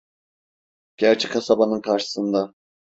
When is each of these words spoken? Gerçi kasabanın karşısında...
Gerçi 0.97 1.29
kasabanın 1.29 1.81
karşısında... 1.81 2.53